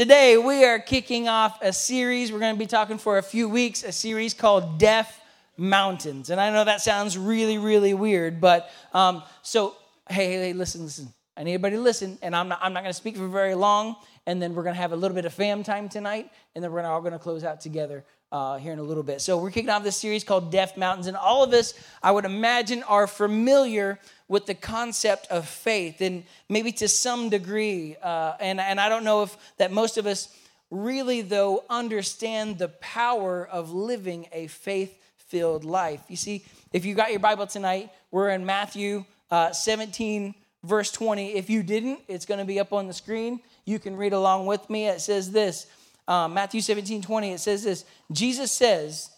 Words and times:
Today, 0.00 0.38
we 0.38 0.64
are 0.64 0.78
kicking 0.78 1.28
off 1.28 1.58
a 1.60 1.74
series. 1.74 2.32
We're 2.32 2.38
going 2.38 2.54
to 2.54 2.58
be 2.58 2.66
talking 2.66 2.96
for 2.96 3.18
a 3.18 3.22
few 3.22 3.50
weeks, 3.50 3.84
a 3.84 3.92
series 3.92 4.32
called 4.32 4.78
Deaf 4.78 5.20
Mountains. 5.58 6.30
And 6.30 6.40
I 6.40 6.48
know 6.48 6.64
that 6.64 6.80
sounds 6.80 7.18
really, 7.18 7.58
really 7.58 7.92
weird, 7.92 8.40
but 8.40 8.70
um, 8.94 9.22
so, 9.42 9.76
hey, 10.08 10.32
hey, 10.32 10.52
listen, 10.54 10.84
listen. 10.84 11.12
I 11.36 11.42
need 11.42 11.52
everybody 11.52 11.76
to 11.76 11.82
listen, 11.82 12.16
and 12.22 12.34
I'm 12.34 12.48
not, 12.48 12.60
I'm 12.62 12.72
not 12.72 12.82
going 12.82 12.88
to 12.88 12.96
speak 12.96 13.14
for 13.14 13.28
very 13.28 13.54
long, 13.54 13.94
and 14.30 14.40
then 14.40 14.54
we're 14.54 14.62
going 14.62 14.76
to 14.76 14.80
have 14.80 14.92
a 14.92 14.96
little 14.96 15.16
bit 15.16 15.24
of 15.24 15.34
fam 15.34 15.64
time 15.64 15.88
tonight, 15.88 16.30
and 16.54 16.62
then 16.62 16.70
we're 16.70 16.82
all 16.82 17.00
going 17.00 17.12
to 17.12 17.18
close 17.18 17.42
out 17.42 17.60
together 17.60 18.04
uh, 18.30 18.58
here 18.58 18.72
in 18.72 18.78
a 18.78 18.82
little 18.82 19.02
bit. 19.02 19.20
So 19.20 19.36
we're 19.38 19.50
kicking 19.50 19.70
off 19.70 19.82
this 19.82 19.96
series 19.96 20.22
called 20.22 20.52
Deaf 20.52 20.76
Mountains, 20.76 21.08
and 21.08 21.16
all 21.16 21.42
of 21.42 21.52
us, 21.52 21.74
I 22.00 22.12
would 22.12 22.24
imagine, 22.24 22.84
are 22.84 23.08
familiar 23.08 23.98
with 24.28 24.46
the 24.46 24.54
concept 24.54 25.26
of 25.32 25.48
faith, 25.48 26.00
and 26.00 26.22
maybe 26.48 26.70
to 26.70 26.86
some 26.86 27.28
degree. 27.28 27.96
Uh, 28.00 28.34
and 28.38 28.60
and 28.60 28.80
I 28.80 28.88
don't 28.88 29.02
know 29.02 29.24
if 29.24 29.36
that 29.56 29.72
most 29.72 29.98
of 29.98 30.06
us 30.06 30.32
really 30.70 31.22
though 31.22 31.64
understand 31.68 32.58
the 32.58 32.68
power 32.68 33.48
of 33.50 33.72
living 33.72 34.28
a 34.30 34.46
faith-filled 34.46 35.64
life. 35.64 36.02
You 36.06 36.14
see, 36.14 36.44
if 36.72 36.84
you 36.84 36.94
got 36.94 37.10
your 37.10 37.18
Bible 37.18 37.48
tonight, 37.48 37.90
we're 38.12 38.30
in 38.30 38.46
Matthew 38.46 39.06
uh, 39.32 39.50
17 39.50 40.36
verse 40.64 40.90
20. 40.92 41.34
If 41.34 41.50
you 41.50 41.62
didn't, 41.62 42.00
it's 42.08 42.26
going 42.26 42.38
to 42.38 42.46
be 42.46 42.60
up 42.60 42.72
on 42.72 42.86
the 42.86 42.92
screen. 42.92 43.40
You 43.64 43.78
can 43.78 43.96
read 43.96 44.12
along 44.12 44.46
with 44.46 44.68
me. 44.70 44.88
It 44.88 45.00
says 45.00 45.30
this 45.30 45.66
um, 46.08 46.34
Matthew 46.34 46.60
17 46.60 47.02
20. 47.02 47.32
It 47.32 47.40
says 47.40 47.64
this 47.64 47.84
Jesus 48.12 48.52
says, 48.52 49.10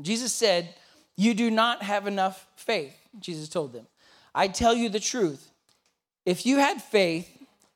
Jesus 0.00 0.32
said, 0.32 0.74
You 1.16 1.34
do 1.34 1.50
not 1.50 1.82
have 1.82 2.06
enough 2.06 2.46
faith. 2.56 2.96
Jesus 3.18 3.48
told 3.48 3.72
them, 3.72 3.86
I 4.34 4.48
tell 4.48 4.74
you 4.74 4.88
the 4.88 5.00
truth. 5.00 5.50
If 6.24 6.46
you 6.46 6.58
had 6.58 6.80
faith, 6.80 7.28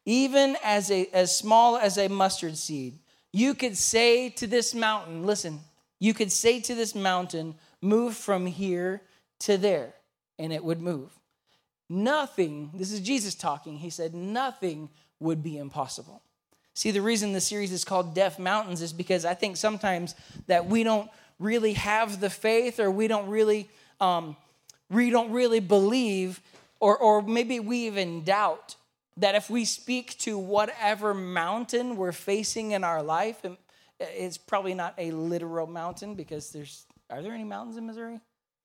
even 0.05 0.57
as, 0.63 0.91
a, 0.91 1.09
as 1.13 1.37
small 1.37 1.77
as 1.77 1.99
a 1.99 2.09
mustard 2.09 2.57
seed, 2.57 2.99
you 3.33 3.55
could 3.55 3.77
say 3.77 4.31
to 4.31 4.47
this 4.47 4.75
mountain, 4.75 5.25
listen, 5.25 5.61
you 5.99 6.15
could 6.15 6.31
say 6.31 6.61
to 6.61 6.75
this 6.75 6.95
mountain, 6.95 7.57
move 7.83 8.17
from 8.17 8.47
here 8.47 9.03
to 9.41 9.59
there, 9.59 9.95
and 10.39 10.53
it 10.53 10.65
would 10.65 10.81
move. 10.81 11.11
Nothing, 11.89 12.71
this 12.75 12.93
is 12.93 13.01
Jesus 13.01 13.35
talking, 13.35 13.79
he 13.79 13.91
said, 13.91 14.15
nothing 14.15 14.89
would 15.21 15.43
be 15.43 15.57
impossible. 15.57 16.23
See, 16.75 16.91
the 16.91 17.01
reason 17.01 17.33
the 17.33 17.41
series 17.41 17.73
is 17.73 17.85
called 17.85 18.15
Deaf 18.15 18.39
Mountains 18.39 18.83
is 18.83 18.93
because 18.93 19.25
I 19.25 19.35
think 19.35 19.57
sometimes 19.57 20.15
that 20.47 20.67
we 20.67 20.83
don't 20.83 21.11
really 21.39 21.73
have 21.75 22.21
the 22.21 22.29
faith 22.29 22.81
or 22.81 22.91
we 22.91 23.09
don't 23.09 23.29
really 23.29 23.69
um, 24.01 24.37
we 24.91 25.11
don't 25.11 25.33
really 25.33 25.61
believe, 25.61 26.41
or, 26.81 26.97
or 26.97 27.23
maybe 27.23 27.61
we 27.61 27.87
even 27.87 28.23
doubt 28.23 28.77
that 29.17 29.35
if 29.35 29.49
we 29.51 29.65
speak 29.65 30.17
to 30.19 30.39
whatever 30.39 31.15
mountain 31.15 31.97
we're 31.97 32.13
facing 32.13 32.73
in 32.73 32.85
our 32.85 33.03
life, 33.03 33.45
it's 33.99 34.37
probably 34.37 34.75
not 34.75 34.95
a 34.99 35.11
literal 35.11 35.67
mountain 35.67 36.15
because 36.15 36.51
there's, 36.51 36.85
are 37.11 37.23
there 37.23 37.33
any 37.33 37.45
mountains 37.45 37.77
in 37.77 37.87
Missouri? 37.87 38.21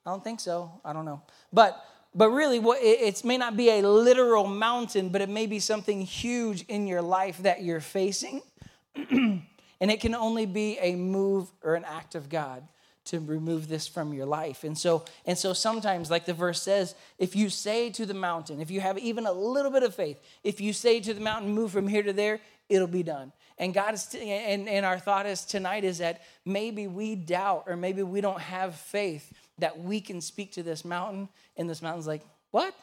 I 0.05 0.09
don't 0.09 0.23
think 0.23 0.39
so. 0.39 0.71
I 0.83 0.93
don't 0.93 1.05
know. 1.05 1.21
But 1.53 1.83
but 2.13 2.29
really 2.29 2.59
it 2.81 3.23
may 3.23 3.37
not 3.37 3.55
be 3.55 3.69
a 3.69 3.81
literal 3.81 4.47
mountain 4.47 5.09
but 5.09 5.21
it 5.21 5.29
may 5.29 5.45
be 5.45 5.59
something 5.59 6.01
huge 6.01 6.63
in 6.63 6.87
your 6.87 7.01
life 7.01 7.37
that 7.39 7.63
you're 7.63 7.79
facing 7.79 8.41
and 8.95 9.41
it 9.79 9.99
can 9.99 10.15
only 10.15 10.45
be 10.45 10.77
a 10.79 10.95
move 10.95 11.51
or 11.63 11.75
an 11.75 11.85
act 11.85 12.15
of 12.15 12.29
god 12.29 12.67
to 13.03 13.19
remove 13.19 13.67
this 13.67 13.87
from 13.87 14.13
your 14.13 14.25
life. 14.25 14.63
And 14.63 14.77
so, 14.77 15.05
and 15.25 15.37
so 15.37 15.53
sometimes, 15.53 16.11
like 16.11 16.25
the 16.25 16.33
verse 16.33 16.61
says, 16.61 16.95
if 17.17 17.35
you 17.35 17.49
say 17.49 17.89
to 17.91 18.05
the 18.05 18.13
mountain, 18.13 18.61
if 18.61 18.69
you 18.69 18.79
have 18.79 18.97
even 18.97 19.25
a 19.25 19.31
little 19.31 19.71
bit 19.71 19.83
of 19.83 19.95
faith, 19.95 20.19
if 20.43 20.61
you 20.61 20.71
say 20.71 20.99
to 20.99 21.13
the 21.13 21.21
mountain, 21.21 21.51
move 21.51 21.71
from 21.71 21.87
here 21.87 22.03
to 22.03 22.13
there, 22.13 22.39
it'll 22.71 22.87
be 22.87 23.03
done. 23.03 23.33
And 23.57 23.73
God 23.73 23.93
is, 23.93 24.15
and, 24.19 24.67
and 24.67 24.85
our 24.85 24.97
thought 24.97 25.25
is 25.25 25.45
tonight 25.45 25.83
is 25.83 25.99
that 25.99 26.21
maybe 26.45 26.87
we 26.87 27.15
doubt 27.15 27.65
or 27.67 27.75
maybe 27.75 28.01
we 28.01 28.21
don't 28.21 28.39
have 28.39 28.75
faith 28.75 29.31
that 29.59 29.77
we 29.79 30.01
can 30.01 30.21
speak 30.21 30.53
to 30.53 30.63
this 30.63 30.83
mountain, 30.83 31.29
and 31.57 31.69
this 31.69 31.81
mountain's 31.81 32.07
like, 32.07 32.23
what? 32.49 32.73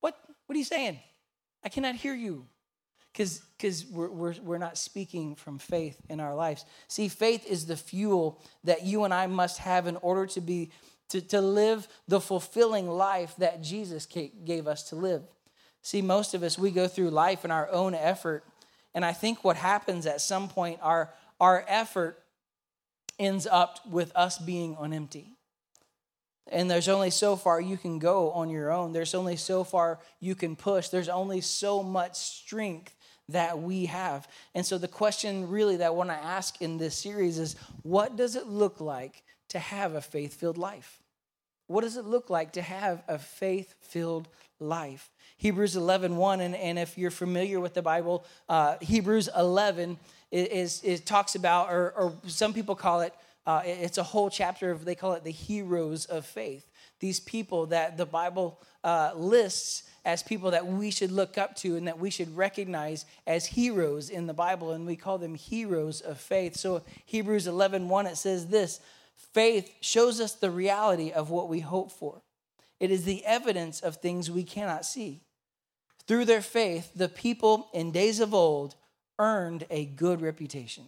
What? 0.00 0.16
What 0.46 0.54
are 0.54 0.58
you 0.58 0.64
saying? 0.64 0.98
I 1.64 1.68
cannot 1.68 1.96
hear 1.96 2.14
you 2.14 2.46
because 3.12 3.40
because 3.58 3.84
we're, 3.86 4.08
we're, 4.08 4.34
we're 4.42 4.58
not 4.58 4.78
speaking 4.78 5.34
from 5.34 5.58
faith 5.58 6.00
in 6.08 6.20
our 6.20 6.34
lives 6.34 6.64
see 6.86 7.08
faith 7.08 7.46
is 7.46 7.66
the 7.66 7.76
fuel 7.76 8.40
that 8.62 8.84
you 8.84 9.04
and 9.04 9.14
i 9.14 9.26
must 9.26 9.58
have 9.58 9.86
in 9.86 9.96
order 9.96 10.26
to 10.26 10.40
be 10.40 10.70
to, 11.08 11.20
to 11.20 11.40
live 11.40 11.88
the 12.08 12.20
fulfilling 12.20 12.86
life 12.88 13.34
that 13.38 13.62
jesus 13.62 14.06
gave 14.06 14.66
us 14.66 14.90
to 14.90 14.96
live 14.96 15.22
see 15.86 16.02
most 16.02 16.34
of 16.34 16.42
us 16.42 16.58
we 16.58 16.70
go 16.70 16.88
through 16.88 17.10
life 17.10 17.44
in 17.44 17.50
our 17.50 17.70
own 17.70 17.94
effort 17.94 18.44
and 18.94 19.04
i 19.04 19.12
think 19.12 19.44
what 19.44 19.56
happens 19.56 20.06
at 20.06 20.20
some 20.20 20.48
point 20.48 20.78
our 20.82 21.12
our 21.40 21.64
effort 21.68 22.18
ends 23.18 23.46
up 23.46 23.86
with 23.86 24.10
us 24.14 24.38
being 24.38 24.76
on 24.76 24.92
empty 24.92 25.36
and 26.48 26.70
there's 26.70 26.88
only 26.88 27.10
so 27.10 27.34
far 27.34 27.60
you 27.60 27.76
can 27.76 27.98
go 27.98 28.30
on 28.30 28.50
your 28.50 28.70
own. 28.70 28.92
There's 28.92 29.14
only 29.14 29.36
so 29.36 29.64
far 29.64 29.98
you 30.20 30.34
can 30.34 30.54
push. 30.54 30.88
There's 30.88 31.08
only 31.08 31.40
so 31.40 31.82
much 31.82 32.14
strength 32.16 32.94
that 33.28 33.60
we 33.60 33.86
have. 33.86 34.28
And 34.54 34.64
so 34.64 34.78
the 34.78 34.86
question 34.86 35.48
really 35.48 35.76
that 35.78 35.86
I 35.86 35.90
want 35.90 36.10
to 36.10 36.14
ask 36.14 36.62
in 36.62 36.78
this 36.78 36.96
series 36.96 37.38
is 37.38 37.56
what 37.82 38.16
does 38.16 38.36
it 38.36 38.46
look 38.46 38.80
like 38.80 39.24
to 39.48 39.58
have 39.58 39.94
a 39.94 40.00
faith-filled 40.00 40.58
life? 40.58 41.02
What 41.66 41.80
does 41.80 41.96
it 41.96 42.04
look 42.04 42.30
like 42.30 42.52
to 42.52 42.62
have 42.62 43.02
a 43.08 43.18
faith-filled 43.18 44.28
life? 44.58 45.10
Hebrews 45.36 45.76
11, 45.76 46.16
1, 46.16 46.40
and, 46.40 46.54
and 46.54 46.78
if 46.78 46.96
you're 46.96 47.10
familiar 47.10 47.60
with 47.60 47.74
the 47.74 47.82
Bible, 47.82 48.24
uh, 48.48 48.76
Hebrews 48.80 49.28
11 49.36 49.98
is, 50.30 50.82
is, 50.82 51.00
talks 51.00 51.34
about, 51.34 51.70
or, 51.70 51.92
or 51.92 52.12
some 52.26 52.54
people 52.54 52.74
call 52.74 53.00
it, 53.00 53.14
uh, 53.46 53.62
it's 53.64 53.98
a 53.98 54.02
whole 54.02 54.30
chapter 54.30 54.70
of, 54.70 54.84
they 54.84 54.94
call 54.94 55.12
it 55.12 55.24
the 55.24 55.30
heroes 55.30 56.04
of 56.06 56.26
faith. 56.26 56.66
These 56.98 57.20
people 57.20 57.66
that 57.66 57.96
the 57.96 58.06
Bible 58.06 58.60
uh, 58.82 59.12
lists 59.14 59.84
as 60.04 60.22
people 60.22 60.52
that 60.52 60.66
we 60.66 60.90
should 60.90 61.10
look 61.10 61.36
up 61.36 61.54
to 61.56 61.76
and 61.76 61.86
that 61.88 61.98
we 61.98 62.10
should 62.10 62.34
recognize 62.36 63.04
as 63.26 63.44
heroes 63.44 64.08
in 64.08 64.26
the 64.26 64.34
Bible, 64.34 64.72
and 64.72 64.86
we 64.86 64.96
call 64.96 65.18
them 65.18 65.34
heroes 65.34 66.00
of 66.00 66.18
faith. 66.18 66.56
So 66.56 66.82
Hebrews 67.04 67.46
11 67.46 67.88
1, 67.88 68.06
it 68.06 68.16
says 68.16 68.46
this 68.46 68.80
faith 69.32 69.70
shows 69.80 70.20
us 70.20 70.34
the 70.34 70.50
reality 70.50 71.10
of 71.12 71.30
what 71.30 71.48
we 71.48 71.60
hope 71.60 71.92
for. 71.92 72.22
It 72.80 72.90
is 72.90 73.04
the 73.04 73.24
evidence 73.24 73.80
of 73.80 73.96
things 73.96 74.30
we 74.30 74.44
cannot 74.44 74.84
see. 74.84 75.22
Through 76.06 76.26
their 76.26 76.42
faith, 76.42 76.92
the 76.94 77.08
people 77.08 77.68
in 77.72 77.90
days 77.90 78.20
of 78.20 78.34
old 78.34 78.76
earned 79.18 79.66
a 79.70 79.86
good 79.86 80.20
reputation. 80.20 80.84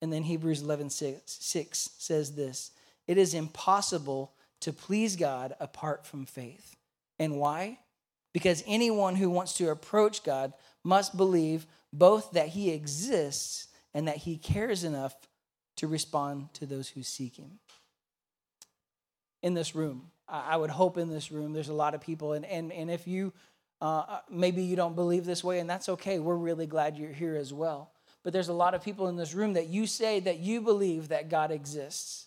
And 0.00 0.12
then 0.12 0.24
Hebrews 0.24 0.62
11 0.62 0.90
6, 0.90 1.20
6 1.26 1.90
says 1.98 2.34
this 2.34 2.72
It 3.06 3.18
is 3.18 3.34
impossible 3.34 4.32
to 4.60 4.72
please 4.72 5.16
God 5.16 5.54
apart 5.58 6.06
from 6.06 6.26
faith. 6.26 6.76
And 7.18 7.38
why? 7.38 7.78
Because 8.32 8.64
anyone 8.66 9.16
who 9.16 9.30
wants 9.30 9.54
to 9.54 9.70
approach 9.70 10.24
God 10.24 10.52
must 10.82 11.16
believe 11.16 11.66
both 11.92 12.32
that 12.32 12.48
he 12.48 12.70
exists 12.70 13.68
and 13.94 14.08
that 14.08 14.18
he 14.18 14.36
cares 14.36 14.84
enough 14.84 15.14
to 15.76 15.86
respond 15.86 16.52
to 16.54 16.66
those 16.66 16.88
who 16.88 17.02
seek 17.02 17.36
him. 17.36 17.58
In 19.42 19.54
this 19.54 19.74
room, 19.74 20.10
I 20.28 20.56
would 20.56 20.70
hope 20.70 20.96
in 20.96 21.10
this 21.10 21.32
room 21.32 21.52
there's 21.52 21.68
a 21.68 21.74
lot 21.74 21.94
of 21.94 22.00
people, 22.00 22.32
and, 22.32 22.46
and, 22.46 22.72
and 22.72 22.90
if 22.90 23.06
you 23.08 23.32
uh, 23.82 24.04
uh, 24.08 24.18
maybe 24.30 24.62
you 24.62 24.76
don't 24.76 24.94
believe 24.94 25.24
this 25.24 25.42
way, 25.42 25.58
and 25.58 25.68
that's 25.68 25.88
okay, 25.88 26.20
we're 26.20 26.36
really 26.36 26.66
glad 26.66 26.96
you're 26.96 27.10
here 27.10 27.34
as 27.34 27.52
well. 27.52 27.90
But 28.22 28.32
there's 28.32 28.48
a 28.48 28.52
lot 28.52 28.74
of 28.74 28.84
people 28.84 29.08
in 29.08 29.16
this 29.16 29.34
room 29.34 29.54
that 29.54 29.66
you 29.66 29.88
say 29.88 30.20
that 30.20 30.38
you 30.38 30.60
believe 30.60 31.08
that 31.08 31.28
God 31.28 31.50
exists. 31.50 32.26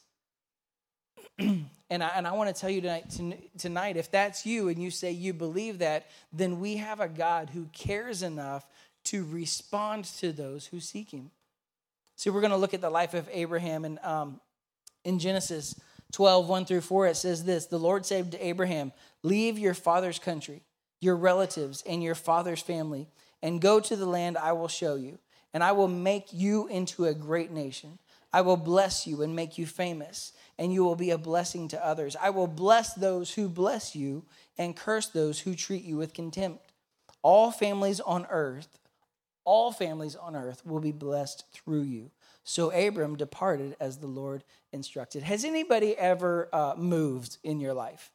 and 1.40 1.70
I, 1.90 2.10
and 2.10 2.28
I 2.28 2.34
want 2.34 2.54
to 2.54 2.60
tell 2.60 2.70
you 2.70 2.82
tonight, 2.82 3.06
tonight, 3.58 3.96
if 3.96 4.12
that's 4.12 4.46
you 4.46 4.68
and 4.68 4.84
you 4.84 4.92
say 4.92 5.12
you 5.12 5.32
believe 5.32 5.80
that, 5.80 6.08
then 6.34 6.60
we 6.60 6.76
have 6.76 7.00
a 7.00 7.08
God 7.08 7.52
who 7.52 7.70
cares 7.72 8.22
enough 8.22 8.68
to 9.06 9.24
respond 9.24 10.04
to 10.20 10.34
those 10.34 10.66
who 10.66 10.82
seek 10.82 11.12
him. 11.12 11.32
So 12.18 12.34
we're 12.34 12.42
going 12.42 12.52
to 12.52 12.58
look 12.58 12.74
at 12.74 12.82
the 12.82 12.90
life 12.90 13.14
of 13.14 13.30
Abraham. 13.32 13.86
And 13.86 13.98
um, 14.00 14.42
in 15.06 15.20
Genesis 15.20 15.80
12, 16.12 16.48
1 16.48 16.66
through 16.66 16.82
4, 16.82 17.08
it 17.08 17.18
says 17.18 17.44
this 17.44 17.66
The 17.66 17.80
Lord 17.80 18.06
said 18.06 18.32
to 18.32 18.46
Abraham, 18.46 18.92
Leave 19.24 19.58
your 19.60 19.74
father's 19.74 20.20
country, 20.20 20.64
your 21.00 21.16
relatives, 21.16 21.84
and 21.88 22.04
your 22.04 22.16
father's 22.16 22.62
family, 22.62 23.08
and 23.42 23.62
go 23.62 23.80
to 23.80 23.96
the 23.96 24.06
land 24.06 24.38
I 24.38 24.54
will 24.54 24.68
show 24.68 24.96
you. 24.96 25.20
And 25.54 25.64
I 25.64 25.72
will 25.72 25.88
make 25.88 26.34
you 26.34 26.68
into 26.68 27.06
a 27.06 27.14
great 27.14 27.50
nation. 27.50 27.98
I 28.34 28.42
will 28.42 28.58
bless 28.58 29.08
you 29.08 29.22
and 29.22 29.34
make 29.34 29.58
you 29.58 29.66
famous 29.66 30.34
and 30.58 30.74
you 30.74 30.84
will 30.84 30.96
be 30.96 31.12
a 31.12 31.18
blessing 31.18 31.68
to 31.70 31.86
others. 31.86 32.16
I 32.22 32.30
will 32.30 32.48
bless 32.48 32.94
those 32.94 33.34
who 33.34 33.50
bless 33.50 33.96
you 33.96 34.24
and 34.58 34.76
curse 34.76 35.08
those 35.08 35.40
who 35.40 35.56
treat 35.56 35.84
you 35.84 35.98
with 35.98 36.14
contempt. 36.14 36.72
All 37.22 37.52
families 37.52 38.00
on 38.00 38.26
earth, 38.30 38.80
all 39.44 39.72
families 39.72 40.16
on 40.16 40.36
earth 40.36 40.66
will 40.66 40.80
be 40.80 40.92
blessed 40.92 41.46
through 41.52 41.84
you. 41.84 42.12
So 42.46 42.72
Abram 42.72 43.18
departed 43.18 43.76
as 43.80 43.98
the 43.98 44.08
Lord 44.08 44.44
instructed. 44.72 45.24
Has 45.24 45.44
anybody 45.44 45.98
ever 45.98 46.48
uh, 46.54 46.76
moved 46.78 47.38
in 47.44 47.60
your 47.60 47.74
life? 47.74 48.12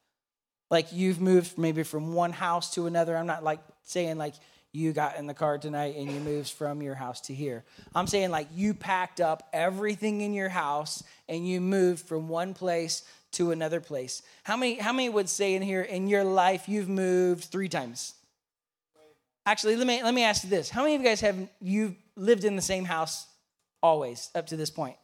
Like 0.69 0.93
you've 0.93 1.19
moved 1.19 1.57
maybe 1.57 1.83
from 1.83 2.13
one 2.13 2.31
house 2.31 2.73
to 2.75 2.87
another. 2.87 3.15
I'm 3.15 3.27
not 3.27 3.43
like 3.43 3.59
saying 3.83 4.17
like 4.17 4.35
you 4.71 4.93
got 4.93 5.17
in 5.17 5.27
the 5.27 5.33
car 5.33 5.57
tonight 5.57 5.95
and 5.97 6.09
you 6.09 6.17
moved 6.21 6.49
from 6.49 6.81
your 6.81 6.95
house 6.95 7.19
to 7.21 7.33
here. 7.33 7.65
I'm 7.93 8.07
saying 8.07 8.31
like 8.31 8.47
you 8.53 8.73
packed 8.73 9.19
up 9.19 9.49
everything 9.51 10.21
in 10.21 10.33
your 10.33 10.47
house 10.47 11.03
and 11.27 11.45
you 11.45 11.59
moved 11.59 12.07
from 12.07 12.29
one 12.29 12.53
place 12.53 13.03
to 13.33 13.51
another 13.51 13.81
place. 13.81 14.21
How 14.43 14.55
many 14.55 14.75
how 14.75 14.93
many 14.93 15.09
would 15.09 15.27
say 15.27 15.55
in 15.55 15.61
here 15.61 15.81
in 15.81 16.07
your 16.07 16.23
life 16.23 16.69
you've 16.69 16.89
moved 16.89 17.43
3 17.45 17.67
times? 17.67 18.13
Actually, 19.45 19.75
let 19.75 19.87
me 19.87 20.01
let 20.01 20.13
me 20.13 20.23
ask 20.23 20.45
you 20.45 20.49
this. 20.49 20.69
How 20.69 20.83
many 20.83 20.95
of 20.95 21.01
you 21.01 21.07
guys 21.07 21.19
have 21.19 21.35
you 21.59 21.97
lived 22.15 22.45
in 22.45 22.55
the 22.55 22.61
same 22.61 22.85
house 22.85 23.27
always 23.81 24.29
up 24.35 24.47
to 24.47 24.57
this 24.57 24.69
point? 24.69 24.97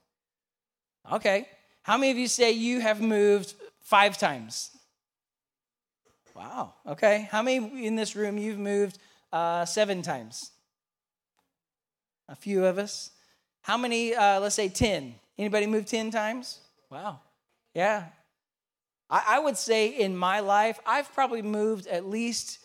Okay. 1.12 1.48
How 1.84 1.98
many 1.98 2.12
of 2.12 2.18
you 2.18 2.28
say 2.28 2.52
you 2.52 2.82
have 2.82 3.02
moved 3.02 3.54
5 3.82 4.18
times? 4.18 4.72
Wow. 6.38 6.76
Okay. 6.86 7.28
How 7.32 7.42
many 7.42 7.86
in 7.86 7.96
this 7.96 8.16
room 8.16 8.38
you've 8.38 8.60
moved 8.60 9.00
uh, 9.34 9.66
seven 9.66 10.04
times? 10.04 10.52
A 12.30 12.36
few 12.36 12.64
of 12.64 12.78
us. 12.78 13.10
How 13.62 13.76
many? 13.76 14.14
Uh, 14.14 14.40
let's 14.40 14.54
say 14.54 14.70
ten. 14.70 15.16
Anybody 15.40 15.66
moved 15.66 15.88
ten 15.88 16.12
times? 16.12 16.60
Wow. 16.92 17.22
Yeah. 17.74 18.06
I, 19.10 19.24
I 19.30 19.40
would 19.40 19.58
say 19.58 19.88
in 19.88 20.16
my 20.16 20.42
life, 20.42 20.80
I've 20.86 21.12
probably 21.12 21.42
moved 21.42 21.88
at 21.88 22.06
least 22.06 22.60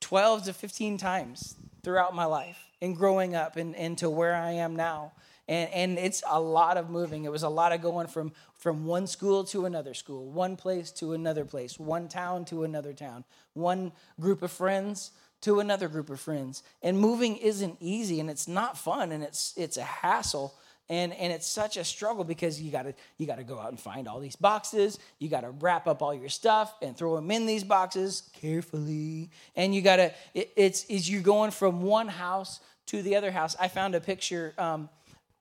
twelve 0.00 0.44
to 0.44 0.52
fifteen 0.52 0.98
times 0.98 1.56
throughout 1.82 2.14
my 2.14 2.26
life 2.26 2.58
and 2.84 2.96
growing 2.96 3.34
up 3.34 3.56
and, 3.56 3.74
and 3.76 3.96
to 3.98 4.10
where 4.10 4.34
I 4.34 4.52
am 4.52 4.76
now. 4.76 5.12
And, 5.48 5.70
and 5.72 5.98
it's 5.98 6.22
a 6.28 6.40
lot 6.40 6.76
of 6.76 6.90
moving. 6.90 7.24
It 7.24 7.32
was 7.32 7.42
a 7.42 7.48
lot 7.48 7.72
of 7.72 7.82
going 7.82 8.06
from, 8.06 8.32
from 8.54 8.84
one 8.84 9.06
school 9.06 9.44
to 9.44 9.66
another 9.66 9.94
school, 9.94 10.30
one 10.30 10.56
place 10.56 10.90
to 10.92 11.12
another 11.12 11.44
place, 11.44 11.78
one 11.78 12.08
town 12.08 12.44
to 12.46 12.64
another 12.64 12.92
town, 12.92 13.24
one 13.54 13.92
group 14.20 14.42
of 14.42 14.50
friends 14.50 15.10
to 15.42 15.60
another 15.60 15.88
group 15.88 16.10
of 16.10 16.20
friends. 16.20 16.62
And 16.82 16.98
moving 16.98 17.36
isn't 17.36 17.76
easy 17.80 18.20
and 18.20 18.30
it's 18.30 18.48
not 18.48 18.78
fun 18.78 19.12
and 19.12 19.22
it's, 19.22 19.52
it's 19.56 19.76
a 19.76 19.82
hassle. 19.82 20.54
And, 20.90 21.14
and 21.14 21.32
it's 21.32 21.46
such 21.46 21.78
a 21.78 21.84
struggle 21.84 22.24
because 22.24 22.60
you 22.60 22.70
gotta 22.70 22.94
you 23.16 23.26
gotta 23.26 23.42
go 23.42 23.58
out 23.58 23.70
and 23.70 23.80
find 23.80 24.06
all 24.06 24.20
these 24.20 24.36
boxes 24.36 24.98
you 25.18 25.30
gotta 25.30 25.48
wrap 25.48 25.86
up 25.86 26.02
all 26.02 26.12
your 26.12 26.28
stuff 26.28 26.74
and 26.82 26.94
throw 26.94 27.16
them 27.16 27.30
in 27.30 27.46
these 27.46 27.64
boxes 27.64 28.28
carefully 28.34 29.30
and 29.56 29.74
you 29.74 29.80
gotta 29.80 30.12
it, 30.34 30.52
it's 30.56 30.84
is 30.84 31.08
you're 31.08 31.22
going 31.22 31.52
from 31.52 31.80
one 31.80 32.06
house 32.06 32.60
to 32.86 33.02
the 33.02 33.16
other 33.16 33.30
house 33.30 33.56
i 33.60 33.68
found 33.68 33.94
a 33.94 34.00
picture 34.00 34.54
um, 34.58 34.88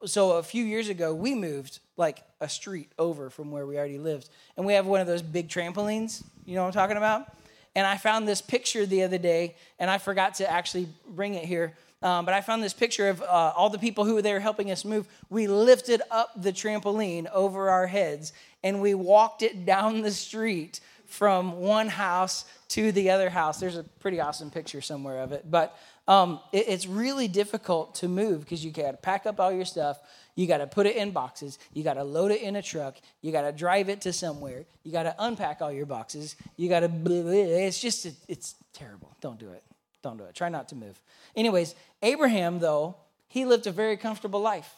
so 0.06 0.32
a 0.32 0.44
few 0.44 0.64
years 0.64 0.90
ago 0.90 1.14
we 1.14 1.34
moved 1.34 1.80
like 1.98 2.24
a 2.42 2.50
street 2.50 2.92
over 3.00 3.30
from 3.30 3.52
where 3.52 3.66
we 3.66 3.78
already 3.78 3.98
lived. 3.98 4.30
And 4.58 4.66
we 4.66 4.74
have 4.74 4.86
one 4.86 5.02
of 5.02 5.08
those 5.08 5.22
big 5.22 5.50
trampolines 5.50 6.24
you 6.46 6.56
know 6.56 6.62
what 6.62 6.68
i'm 6.68 6.74
talking 6.74 6.98
about? 6.98 7.34
And 7.76 7.88
i 7.88 7.98
found 7.98 8.28
this 8.28 8.42
picture 8.42 8.86
the 8.86 9.04
other 9.04 9.18
day 9.18 9.56
and 9.80 9.90
i 9.90 9.98
forgot 9.98 10.36
to 10.36 10.50
actually 10.50 10.88
bring 11.08 11.36
it 11.36 11.46
here 11.46 11.74
um, 12.02 12.26
but 12.26 12.34
i 12.34 12.42
found 12.42 12.62
this 12.62 12.74
picture 12.74 13.10
of 13.10 13.22
uh, 13.22 13.54
all 13.56 13.70
the 13.70 13.80
people 13.80 14.06
who 14.06 14.16
were 14.16 14.22
there 14.22 14.40
helping 14.40 14.72
us 14.72 14.84
move. 14.84 15.08
We 15.30 15.48
lifted 15.48 16.02
up 16.12 16.32
the 16.36 16.52
trampoline 16.52 17.30
over 17.32 17.70
our 17.70 17.88
heads 17.88 18.34
and 18.64 18.82
we 18.82 18.94
walked 18.94 19.42
it 19.42 19.66
down 19.66 20.02
the 20.02 20.12
street 20.12 20.80
from 21.06 21.60
one 21.60 21.90
house 21.90 22.46
to 22.70 22.92
the 22.92 23.12
other 23.12 23.30
house. 23.30 23.60
There's 23.60 23.78
a 23.78 23.84
pretty 23.84 24.20
awesome 24.20 24.50
picture 24.50 24.82
somewhere 24.82 25.20
of 25.20 25.32
it 25.32 25.50
but 25.50 25.78
um, 26.08 26.40
it, 26.52 26.66
it's 26.68 26.86
really 26.86 27.28
difficult 27.28 27.96
to 27.96 28.08
move 28.08 28.42
because 28.42 28.64
you 28.64 28.72
got 28.72 28.92
to 28.92 28.98
pack 28.98 29.26
up 29.26 29.40
all 29.40 29.52
your 29.52 29.66
stuff. 29.66 30.00
You 30.36 30.48
got 30.48 30.58
to 30.58 30.68
put 30.68 30.86
it 30.86 30.96
in 30.96 31.12
boxes. 31.12 31.60
You 31.74 31.84
got 31.84 31.94
to 31.94 32.04
load 32.04 32.32
it 32.32 32.42
in 32.42 32.56
a 32.56 32.62
truck. 32.62 32.98
You 33.22 33.32
got 33.32 33.44
to 33.44 33.52
drive 33.52 33.90
it 33.90 34.02
to 34.02 34.14
somewhere. 34.14 34.66
You 34.84 34.92
got 34.92 35.04
to 35.04 35.16
unpack 35.20 35.62
all 35.62 35.72
your 35.72 35.86
boxes. 35.86 36.36
You 36.58 36.70
got 36.70 36.82
to. 36.82 36.90
It's 37.08 37.80
just 37.80 38.08
it's 38.28 38.56
terrible. 38.74 39.16
Don't 39.22 39.40
do 39.40 39.50
it. 39.50 39.64
Don't 40.02 40.18
do 40.18 40.24
it. 40.26 40.36
Try 40.36 40.50
not 40.50 40.70
to 40.70 40.76
move. 40.76 41.02
Anyways, 41.36 41.76
Abraham 42.02 42.60
though 42.60 42.96
he 43.28 43.46
lived 43.46 43.66
a 43.66 43.72
very 43.72 43.98
comfortable 43.98 44.42
life. 44.42 44.72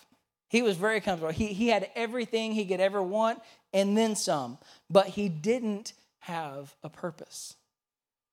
He 0.47 0.61
was 0.61 0.77
very 0.77 1.01
comfortable. 1.01 1.33
He 1.33 1.47
he 1.47 1.69
had 1.69 1.89
everything 1.95 2.51
he 2.51 2.65
could 2.65 2.79
ever 2.79 3.01
want 3.01 3.41
and 3.73 3.97
then 3.97 4.15
some. 4.15 4.57
But 4.89 5.07
he 5.07 5.27
didn't 5.27 5.93
have 6.19 6.75
a 6.83 6.89
purpose. 6.89 7.55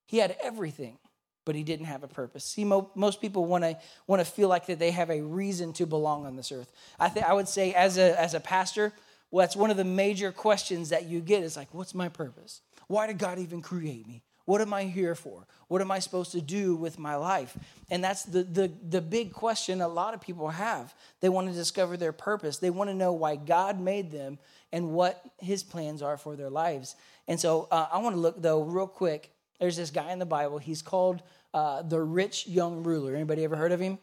He 0.06 0.18
had 0.18 0.36
everything 0.42 0.98
but 1.44 1.54
he 1.54 1.62
didn't 1.62 1.86
have 1.86 2.02
a 2.02 2.08
purpose. 2.08 2.44
See, 2.44 2.64
mo- 2.64 2.90
most 2.94 3.20
people 3.20 3.44
want 3.44 3.64
to 3.64 3.76
want 4.06 4.24
to 4.24 4.30
feel 4.30 4.48
like 4.48 4.66
that 4.66 4.78
they 4.78 4.90
have 4.90 5.10
a 5.10 5.20
reason 5.20 5.72
to 5.74 5.86
belong 5.86 6.26
on 6.26 6.36
this 6.36 6.52
earth. 6.52 6.72
I 6.98 7.08
think 7.08 7.26
I 7.26 7.32
would 7.32 7.48
say 7.48 7.74
as 7.74 7.98
a 7.98 8.18
as 8.20 8.34
a 8.34 8.40
pastor, 8.40 8.92
well, 9.30 9.44
that's 9.44 9.56
one 9.56 9.70
of 9.70 9.76
the 9.76 9.84
major 9.84 10.32
questions 10.32 10.90
that 10.90 11.06
you 11.06 11.20
get 11.20 11.42
is 11.42 11.56
like, 11.56 11.72
what's 11.72 11.94
my 11.94 12.08
purpose? 12.08 12.60
Why 12.86 13.06
did 13.06 13.18
God 13.18 13.38
even 13.38 13.62
create 13.62 14.06
me? 14.06 14.22
What 14.44 14.60
am 14.60 14.74
I 14.74 14.84
here 14.84 15.14
for? 15.14 15.46
What 15.68 15.80
am 15.80 15.90
I 15.90 16.00
supposed 16.00 16.32
to 16.32 16.40
do 16.40 16.74
with 16.74 16.98
my 16.98 17.14
life? 17.14 17.56
And 17.90 18.02
that's 18.02 18.24
the, 18.24 18.42
the, 18.42 18.72
the 18.88 19.00
big 19.00 19.32
question 19.32 19.80
a 19.80 19.88
lot 19.88 20.14
of 20.14 20.20
people 20.20 20.48
have. 20.48 20.94
They 21.20 21.28
want 21.28 21.48
to 21.48 21.54
discover 21.54 21.96
their 21.96 22.12
purpose. 22.12 22.58
They 22.58 22.70
want 22.70 22.90
to 22.90 22.94
know 22.94 23.12
why 23.12 23.36
God 23.36 23.80
made 23.80 24.10
them 24.10 24.38
and 24.72 24.90
what 24.90 25.22
his 25.38 25.62
plans 25.62 26.02
are 26.02 26.16
for 26.16 26.34
their 26.34 26.50
lives. 26.50 26.96
And 27.28 27.38
so 27.38 27.68
uh, 27.70 27.86
I 27.92 27.98
want 27.98 28.16
to 28.16 28.20
look, 28.20 28.42
though, 28.42 28.62
real 28.62 28.88
quick 28.88 29.30
there's 29.60 29.76
this 29.76 29.90
guy 29.90 30.12
in 30.12 30.18
the 30.18 30.26
Bible. 30.26 30.58
He's 30.58 30.82
called 30.82 31.22
uh, 31.54 31.82
the 31.82 32.00
rich 32.00 32.46
young 32.46 32.82
ruler. 32.82 33.14
Anybody 33.14 33.44
ever 33.44 33.56
heard 33.56 33.72
of 33.72 33.80
him? 33.80 33.98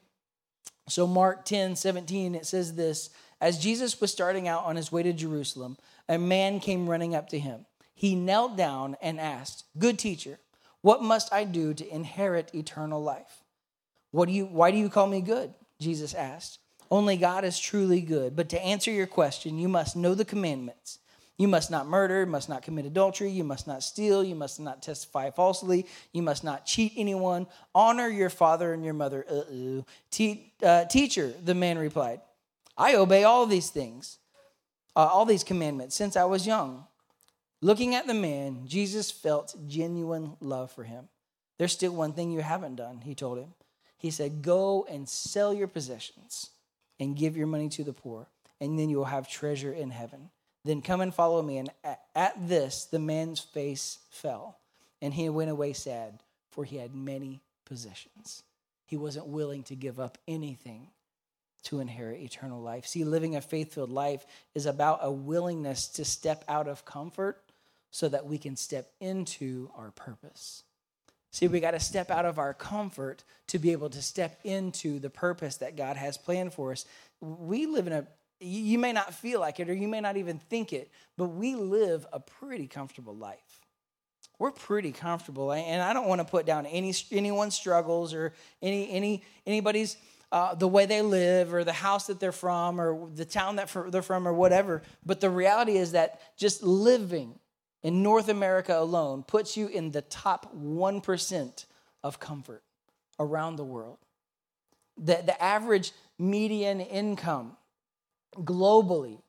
So, 0.87 1.05
Mark 1.05 1.45
10 1.45 1.75
17, 1.75 2.35
it 2.35 2.45
says 2.45 2.75
this 2.75 3.09
As 3.41 3.59
Jesus 3.59 3.99
was 4.01 4.11
starting 4.11 4.47
out 4.47 4.65
on 4.65 4.75
his 4.75 4.91
way 4.91 5.03
to 5.03 5.13
Jerusalem, 5.13 5.77
a 6.07 6.17
man 6.17 6.59
came 6.59 6.89
running 6.89 7.15
up 7.15 7.29
to 7.29 7.39
him. 7.39 7.65
He 7.93 8.15
knelt 8.15 8.55
down 8.55 8.95
and 9.01 9.19
asked, 9.19 9.65
Good 9.77 9.99
teacher, 9.99 10.39
what 10.81 11.03
must 11.03 11.33
I 11.33 11.43
do 11.43 11.73
to 11.73 11.93
inherit 11.93 12.55
eternal 12.55 13.01
life? 13.03 13.43
What 14.11 14.27
do 14.27 14.33
you, 14.33 14.45
why 14.45 14.71
do 14.71 14.77
you 14.77 14.89
call 14.89 15.07
me 15.07 15.21
good? 15.21 15.53
Jesus 15.79 16.13
asked. 16.13 16.59
Only 16.91 17.17
God 17.17 17.43
is 17.43 17.59
truly 17.59 18.01
good. 18.01 18.35
But 18.35 18.49
to 18.49 18.61
answer 18.61 18.89
your 18.89 19.05
question, 19.05 19.59
you 19.59 19.67
must 19.67 19.95
know 19.95 20.15
the 20.15 20.25
commandments. 20.25 20.98
You 21.39 21.47
must 21.47 21.71
not 21.71 21.87
murder, 21.87 22.25
must 22.25 22.49
not 22.49 22.63
commit 22.63 22.85
adultery, 22.85 23.31
you 23.31 23.45
must 23.45 23.65
not 23.65 23.81
steal, 23.81 24.25
you 24.25 24.35
must 24.35 24.59
not 24.59 24.83
testify 24.83 25.31
falsely, 25.31 25.85
you 26.11 26.21
must 26.21 26.43
not 26.43 26.65
cheat 26.65 26.91
anyone, 26.97 27.47
honor 27.73 28.09
your 28.09 28.29
father 28.29 28.73
and 28.73 28.83
your 28.83 28.93
mother. 28.93 29.25
Uh-oh. 29.27 29.85
Te- 30.11 30.51
uh, 30.61 30.83
teacher, 30.83 31.33
the 31.41 31.55
man 31.55 31.77
replied, 31.77 32.19
I 32.77 32.95
obey 32.95 33.23
all 33.23 33.45
these 33.45 33.69
things, 33.69 34.17
uh, 34.97 35.07
all 35.07 35.23
these 35.23 35.45
commandments 35.45 35.95
since 35.95 36.17
I 36.17 36.25
was 36.25 36.45
young. 36.45 36.85
Looking 37.61 37.95
at 37.95 38.05
the 38.05 38.13
man, 38.13 38.67
Jesus 38.67 39.09
felt 39.09 39.55
genuine 39.65 40.35
love 40.41 40.73
for 40.73 40.83
him. 40.83 41.07
There's 41.57 41.71
still 41.71 41.93
one 41.93 42.11
thing 42.11 42.31
you 42.31 42.41
haven't 42.41 42.75
done, 42.75 42.99
he 43.05 43.15
told 43.15 43.37
him. 43.37 43.53
He 43.97 44.11
said, 44.11 44.41
Go 44.41 44.85
and 44.89 45.07
sell 45.07 45.53
your 45.53 45.67
possessions 45.69 46.49
and 46.99 47.15
give 47.15 47.37
your 47.37 47.47
money 47.47 47.69
to 47.69 47.85
the 47.85 47.93
poor, 47.93 48.27
and 48.59 48.77
then 48.77 48.89
you 48.89 48.97
will 48.97 49.05
have 49.05 49.29
treasure 49.29 49.71
in 49.71 49.91
heaven. 49.91 50.31
Then 50.69 50.83
come 50.83 51.01
and 51.01 51.11
follow 51.11 51.41
me. 51.41 51.57
And 51.57 51.71
at 52.13 52.47
this, 52.47 52.85
the 52.85 52.99
man's 52.99 53.39
face 53.39 53.97
fell, 54.11 54.59
and 55.01 55.11
he 55.11 55.27
went 55.27 55.49
away 55.49 55.73
sad, 55.73 56.19
for 56.51 56.63
he 56.63 56.77
had 56.77 56.93
many 56.93 57.41
possessions. 57.65 58.43
He 58.85 58.95
wasn't 58.95 59.25
willing 59.25 59.63
to 59.63 59.75
give 59.75 59.99
up 59.99 60.19
anything 60.27 60.89
to 61.63 61.79
inherit 61.79 62.21
eternal 62.21 62.61
life. 62.61 62.85
See, 62.85 63.03
living 63.03 63.35
a 63.35 63.41
faith 63.41 63.73
filled 63.73 63.89
life 63.89 64.27
is 64.53 64.67
about 64.67 64.99
a 65.01 65.11
willingness 65.11 65.87
to 65.87 66.05
step 66.05 66.45
out 66.47 66.67
of 66.67 66.85
comfort 66.85 67.41
so 67.89 68.07
that 68.07 68.27
we 68.27 68.37
can 68.37 68.55
step 68.55 68.91
into 68.99 69.71
our 69.75 69.89
purpose. 69.89 70.61
See, 71.31 71.47
we 71.47 71.61
got 71.61 71.71
to 71.71 71.79
step 71.79 72.11
out 72.11 72.25
of 72.25 72.37
our 72.37 72.53
comfort 72.53 73.23
to 73.47 73.57
be 73.57 73.71
able 73.71 73.89
to 73.89 74.03
step 74.03 74.39
into 74.43 74.99
the 74.99 75.09
purpose 75.09 75.57
that 75.57 75.75
God 75.75 75.97
has 75.97 76.15
planned 76.15 76.53
for 76.53 76.71
us. 76.73 76.85
We 77.21 77.65
live 77.65 77.87
in 77.87 77.93
a 77.93 78.05
you 78.39 78.79
may 78.79 78.93
not 78.93 79.13
feel 79.13 79.39
like 79.39 79.59
it 79.59 79.69
or 79.69 79.73
you 79.73 79.87
may 79.87 80.01
not 80.01 80.17
even 80.17 80.39
think 80.39 80.73
it, 80.73 80.91
but 81.17 81.25
we 81.25 81.55
live 81.55 82.05
a 82.13 82.19
pretty 82.19 82.67
comfortable 82.67 83.15
life. 83.15 83.59
We're 84.37 84.51
pretty 84.51 84.93
comfortable, 84.93 85.51
and 85.51 85.81
I 85.81 85.91
don't 85.91 86.07
want 86.07 86.19
to 86.19 86.25
put 86.25 86.45
down 86.45 86.65
any 86.65 86.93
anyone's 87.11 87.55
struggles 87.55 88.13
or 88.13 88.33
any 88.61 88.89
any 88.89 89.23
anybody's 89.45 89.97
uh, 90.31 90.55
the 90.55 90.67
way 90.67 90.85
they 90.85 91.01
live 91.01 91.53
or 91.53 91.65
the 91.65 91.73
house 91.73 92.07
that 92.07 92.21
they're 92.21 92.31
from 92.31 92.79
or 92.79 93.09
the 93.13 93.25
town 93.25 93.57
that 93.57 93.69
they're 93.89 94.01
from 94.01 94.25
or 94.25 94.33
whatever. 94.33 94.81
But 95.05 95.19
the 95.19 95.29
reality 95.29 95.75
is 95.75 95.91
that 95.91 96.21
just 96.37 96.63
living 96.63 97.37
in 97.83 98.01
North 98.01 98.29
America 98.29 98.79
alone 98.79 99.23
puts 99.23 99.57
you 99.57 99.67
in 99.67 99.91
the 99.91 100.03
top 100.03 100.53
one 100.53 101.01
percent 101.01 101.65
of 102.01 102.21
comfort 102.21 102.63
around 103.19 103.57
the 103.57 103.65
world. 103.65 103.97
The, 104.97 105.21
the 105.25 105.41
average 105.43 105.91
median 106.17 106.79
income 106.79 107.57
globally 108.37 109.21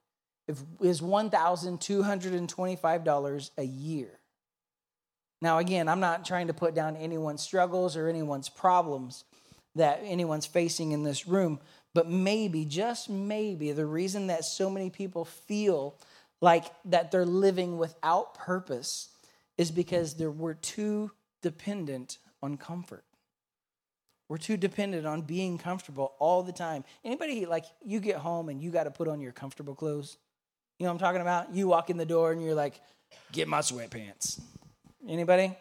is 0.80 1.00
$1,225 1.00 3.50
a 3.56 3.64
year. 3.64 4.20
Now, 5.42 5.58
again, 5.58 5.88
I'm 5.88 6.00
not 6.00 6.24
trying 6.24 6.48
to 6.48 6.54
put 6.54 6.74
down 6.74 6.96
anyone's 6.96 7.42
struggles 7.42 7.96
or 7.96 8.08
anyone's 8.08 8.48
problems 8.48 9.24
that 9.74 10.00
anyone's 10.04 10.46
facing 10.46 10.92
in 10.92 11.04
this 11.04 11.26
room, 11.26 11.60
but 11.94 12.08
maybe, 12.08 12.64
just 12.64 13.08
maybe, 13.08 13.72
the 13.72 13.86
reason 13.86 14.26
that 14.26 14.44
so 14.44 14.68
many 14.68 14.90
people 14.90 15.24
feel 15.24 15.94
like 16.40 16.66
that 16.84 17.10
they're 17.10 17.24
living 17.24 17.78
without 17.78 18.34
purpose 18.34 19.08
is 19.56 19.70
because 19.70 20.14
they 20.14 20.26
we're 20.26 20.54
too 20.54 21.10
dependent 21.42 22.18
on 22.42 22.56
comfort. 22.56 23.04
We're 24.30 24.38
too 24.38 24.56
dependent 24.56 25.08
on 25.08 25.22
being 25.22 25.58
comfortable 25.58 26.12
all 26.20 26.44
the 26.44 26.52
time. 26.52 26.84
Anybody 27.04 27.46
like 27.46 27.64
you 27.84 27.98
get 27.98 28.14
home 28.14 28.48
and 28.48 28.62
you 28.62 28.70
got 28.70 28.84
to 28.84 28.90
put 28.92 29.08
on 29.08 29.20
your 29.20 29.32
comfortable 29.32 29.74
clothes? 29.74 30.18
You 30.78 30.84
know 30.84 30.92
what 30.92 31.02
I'm 31.02 31.04
talking 31.04 31.20
about? 31.20 31.52
You 31.52 31.66
walk 31.66 31.90
in 31.90 31.96
the 31.96 32.06
door 32.06 32.30
and 32.30 32.40
you're 32.40 32.54
like, 32.54 32.80
"Get 33.32 33.48
my 33.48 33.58
sweatpants." 33.58 34.40
Anybody? 35.08 35.52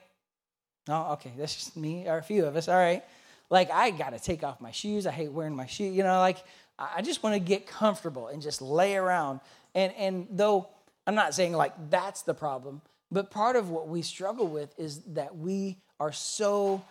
No, 0.88 1.08
okay, 1.14 1.34
that's 1.36 1.56
just 1.56 1.78
me 1.78 2.08
or 2.08 2.20
a 2.20 2.22
few 2.22 2.46
of 2.46 2.56
us. 2.56 2.68
All 2.68 2.76
right. 2.76 3.04
Like 3.50 3.72
I 3.72 3.90
got 3.90 4.12
to 4.12 4.20
take 4.20 4.44
off 4.44 4.62
my 4.62 4.70
shoes. 4.70 5.08
I 5.08 5.12
hate 5.14 5.32
wearing 5.32 5.56
my 5.56 5.66
shoes. 5.66 5.96
You 5.96 6.04
know, 6.04 6.20
like 6.20 6.38
I 6.78 7.02
just 7.02 7.24
want 7.24 7.34
to 7.34 7.40
get 7.40 7.66
comfortable 7.66 8.28
and 8.28 8.40
just 8.40 8.62
lay 8.62 8.96
around. 8.96 9.40
And 9.74 9.92
and 9.98 10.28
though 10.30 10.70
I'm 11.08 11.16
not 11.16 11.34
saying 11.34 11.54
like 11.54 11.74
that's 11.90 12.22
the 12.22 12.36
problem, 12.36 12.84
but 13.12 13.32
part 13.32 13.56
of 13.56 13.72
what 13.72 13.88
we 13.88 14.04
struggle 14.04 14.48
with 14.48 14.78
is 14.78 15.02
that 15.16 15.36
we 15.36 15.80
are 16.00 16.12
so 16.12 16.84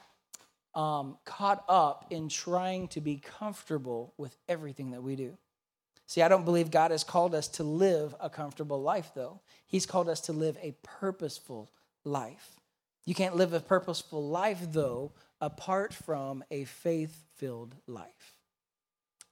um, 0.79 1.19
caught 1.25 1.65
up 1.69 2.07
in 2.11 2.29
trying 2.29 2.87
to 2.89 3.01
be 3.01 3.17
comfortable 3.17 4.15
with 4.17 4.37
everything 4.49 4.93
that 4.93 5.03
we 5.03 5.17
do. 5.17 5.37
See, 6.07 6.23
I 6.23 6.29
don't 6.29 6.45
believe 6.45 6.71
God 6.71 6.93
has 6.93 7.03
called 7.03 7.35
us 7.35 7.49
to 7.49 7.65
live 7.65 8.15
a 8.21 8.31
comfortable 8.31 8.81
life, 8.81 9.11
though. 9.13 9.41
He's 9.67 9.87
called 9.87 10.09
us 10.09 10.21
to 10.23 10.33
live 10.33 10.57
a 10.63 10.77
purposeful 10.85 11.69
life. 12.05 12.61
You 13.05 13.15
can't 13.15 13.35
live 13.35 13.53
a 13.53 13.61
purposeful 13.61 14.29
life, 14.29 14.61
though, 14.71 15.11
apart 15.41 15.93
from 15.93 16.45
a 16.49 16.65
faith 16.65 17.25
filled 17.35 17.75
life. 17.89 18.37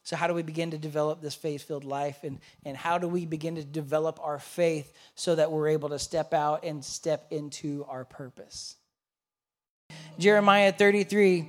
So, 0.03 0.17
how 0.17 0.27
do 0.27 0.35
we 0.35 0.43
begin 0.43 0.73
to 0.73 0.79
develop 0.79 1.23
this 1.23 1.37
faith 1.37 1.63
filled 1.63 1.85
life? 1.85 2.25
And, 2.25 2.41
and 2.65 2.77
how 2.77 2.99
do 2.99 3.07
we 3.07 3.25
begin 3.25 3.55
to 3.55 3.65
develop 3.65 4.19
our 4.21 4.41
faith 4.41 4.93
so 5.15 5.37
that 5.37 5.53
we're 5.53 5.69
able 5.69 5.91
to 5.91 5.99
step 6.01 6.35
out 6.35 6.65
and 6.65 6.85
step 6.85 7.29
into 7.31 7.85
our 7.89 8.05
purpose? 8.05 8.77
Jeremiah 10.19 10.73
33, 10.73 11.47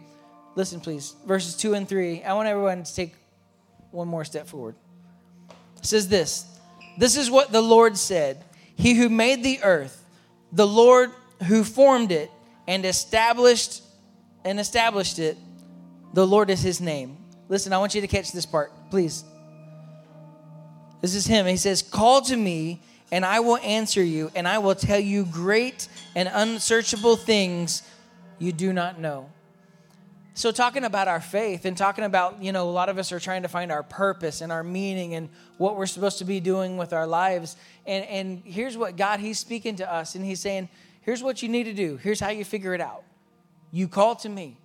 listen 0.56 0.82
please, 0.82 1.16
verses 1.26 1.56
2 1.56 1.74
and 1.74 1.88
3. 1.88 2.24
I 2.24 2.34
want 2.34 2.50
everyone 2.50 2.84
to 2.84 2.96
take 2.96 3.16
one 3.92 4.08
more 4.08 4.26
step 4.26 4.48
forward. 4.48 4.76
It 5.78 5.86
says 5.86 6.10
this 6.10 6.46
This 6.98 7.16
is 7.16 7.32
what 7.32 7.52
the 7.52 7.62
Lord 7.62 7.98
said 7.98 8.44
He 8.76 8.94
who 8.96 9.10
made 9.10 9.44
the 9.44 9.60
earth, 9.64 10.04
the 10.52 10.68
Lord 10.68 11.12
who 11.48 11.64
formed 11.64 12.12
it 12.12 12.30
and 12.68 12.86
established 12.86 13.84
and 14.44 14.60
established 14.60 15.20
it, 15.20 15.38
the 16.14 16.28
Lord 16.28 16.50
is 16.50 16.62
his 16.62 16.82
name. 16.82 17.18
Listen, 17.48 17.72
I 17.72 17.78
want 17.78 17.96
you 17.96 18.02
to 18.02 18.08
catch 18.08 18.32
this 18.32 18.46
part, 18.46 18.72
please. 18.90 19.24
This 21.02 21.16
is 21.16 21.26
him. 21.26 21.46
He 21.46 21.58
says, 21.58 21.82
Call 21.82 22.22
to 22.24 22.36
me, 22.36 22.82
and 23.12 23.26
I 23.26 23.40
will 23.40 23.58
answer 23.58 24.04
you, 24.04 24.30
and 24.36 24.48
I 24.48 24.58
will 24.58 24.76
tell 24.76 25.00
you 25.00 25.26
great 25.26 25.88
and 26.16 26.30
unsearchable 26.32 27.16
things 27.16 27.84
you 28.40 28.52
do 28.52 28.74
not 28.74 29.00
know. 29.00 29.30
So, 30.34 30.52
talking 30.52 30.84
about 30.84 31.08
our 31.08 31.20
faith 31.20 31.66
and 31.66 31.76
talking 31.76 32.04
about, 32.04 32.44
you 32.44 32.52
know, 32.52 32.70
a 32.70 32.72
lot 32.72 32.90
of 32.90 33.00
us 33.00 33.12
are 33.12 33.20
trying 33.20 33.42
to 33.42 33.48
find 33.48 33.72
our 33.72 33.82
purpose 33.82 34.42
and 34.42 34.52
our 34.52 34.64
meaning 34.64 35.16
and 35.16 35.30
what 35.58 35.76
we're 35.76 35.88
supposed 35.88 36.20
to 36.20 36.26
be 36.26 36.40
doing 36.40 36.78
with 36.78 36.94
our 36.94 37.08
lives. 37.08 37.56
And, 37.88 38.06
and 38.06 38.44
here's 38.46 38.78
what 38.78 38.98
God, 38.98 39.20
He's 39.20 39.40
speaking 39.40 39.78
to 39.78 39.92
us, 39.92 40.14
and 40.14 40.24
He's 40.24 40.40
saying, 40.40 40.70
Here's 41.02 41.24
what 41.24 41.42
you 41.42 41.50
need 41.50 41.64
to 41.64 41.74
do. 41.74 41.98
Here's 41.98 42.20
how 42.20 42.30
you 42.30 42.46
figure 42.46 42.76
it 42.76 42.82
out. 42.82 43.04
You 43.72 43.88
call 43.88 44.16
to 44.18 44.30
me, 44.30 44.58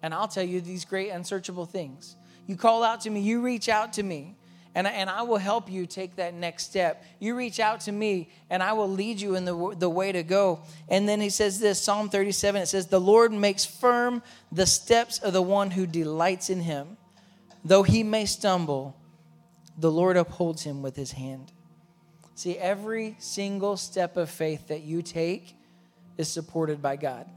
and 0.00 0.14
I'll 0.14 0.28
tell 0.28 0.44
you 0.44 0.60
these 0.60 0.84
great 0.84 1.10
unsearchable 1.10 1.66
things. 1.66 2.14
You 2.46 2.56
call 2.56 2.84
out 2.84 3.00
to 3.00 3.10
me, 3.10 3.20
you 3.20 3.40
reach 3.40 3.68
out 3.68 3.94
to 3.94 4.02
me, 4.04 4.36
and, 4.74 4.86
and 4.86 5.08
I 5.08 5.22
will 5.22 5.38
help 5.38 5.70
you 5.70 5.86
take 5.86 6.16
that 6.16 6.34
next 6.34 6.64
step. 6.64 7.04
You 7.20 7.36
reach 7.36 7.60
out 7.60 7.80
to 7.82 7.92
me, 7.92 8.28
and 8.50 8.62
I 8.62 8.72
will 8.72 8.88
lead 8.88 9.20
you 9.20 9.36
in 9.36 9.44
the, 9.44 9.76
the 9.78 9.88
way 9.88 10.10
to 10.10 10.22
go. 10.22 10.62
And 10.88 11.08
then 11.08 11.20
he 11.20 11.30
says 11.30 11.60
this 11.60 11.80
Psalm 11.80 12.08
37 12.08 12.62
it 12.62 12.66
says, 12.66 12.88
The 12.88 13.00
Lord 13.00 13.32
makes 13.32 13.64
firm 13.64 14.22
the 14.50 14.66
steps 14.66 15.18
of 15.18 15.32
the 15.32 15.42
one 15.42 15.70
who 15.70 15.86
delights 15.86 16.50
in 16.50 16.60
him. 16.60 16.96
Though 17.64 17.84
he 17.84 18.02
may 18.02 18.26
stumble, 18.26 18.96
the 19.78 19.90
Lord 19.90 20.16
upholds 20.16 20.62
him 20.62 20.82
with 20.82 20.96
his 20.96 21.12
hand. 21.12 21.52
See, 22.34 22.58
every 22.58 23.14
single 23.20 23.76
step 23.76 24.16
of 24.16 24.28
faith 24.28 24.68
that 24.68 24.82
you 24.82 25.02
take 25.02 25.54
is 26.18 26.28
supported 26.28 26.82
by 26.82 26.96
God. 26.96 27.28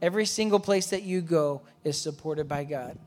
Every 0.00 0.24
single 0.24 0.58
place 0.58 0.88
that 0.88 1.02
you 1.02 1.20
go 1.20 1.62
is 1.84 2.00
supported 2.00 2.48
by 2.48 2.64
God. 2.64 2.98